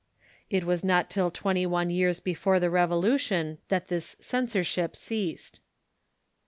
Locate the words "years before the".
1.91-2.71